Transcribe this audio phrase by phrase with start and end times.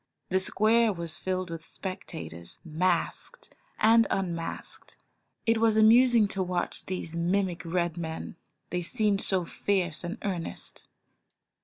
[0.29, 4.97] The square was filled with spectators, masked and un masked.
[5.45, 8.35] It was amusing to watch these mimic Red men,
[8.71, 10.87] they seemed so fierce and earnest.